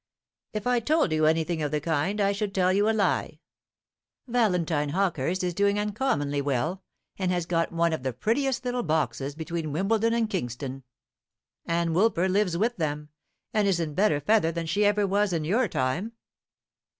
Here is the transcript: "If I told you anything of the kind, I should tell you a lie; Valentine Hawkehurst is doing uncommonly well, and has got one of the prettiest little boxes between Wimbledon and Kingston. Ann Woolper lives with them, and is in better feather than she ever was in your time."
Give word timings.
"If 0.51 0.65
I 0.65 0.79
told 0.79 1.11
you 1.11 1.27
anything 1.27 1.61
of 1.61 1.69
the 1.69 1.79
kind, 1.79 2.19
I 2.19 2.31
should 2.31 2.55
tell 2.55 2.73
you 2.73 2.89
a 2.89 2.91
lie; 2.91 3.39
Valentine 4.27 4.89
Hawkehurst 4.89 5.43
is 5.43 5.53
doing 5.53 5.77
uncommonly 5.77 6.41
well, 6.41 6.81
and 7.19 7.29
has 7.31 7.45
got 7.45 7.71
one 7.71 7.93
of 7.93 8.01
the 8.01 8.11
prettiest 8.11 8.65
little 8.65 8.81
boxes 8.81 9.35
between 9.35 9.71
Wimbledon 9.71 10.15
and 10.15 10.27
Kingston. 10.27 10.83
Ann 11.67 11.93
Woolper 11.93 12.27
lives 12.27 12.57
with 12.57 12.77
them, 12.77 13.09
and 13.53 13.67
is 13.67 13.79
in 13.79 13.93
better 13.93 14.19
feather 14.19 14.51
than 14.51 14.65
she 14.65 14.85
ever 14.85 15.05
was 15.05 15.33
in 15.33 15.43
your 15.45 15.67
time." 15.67 16.13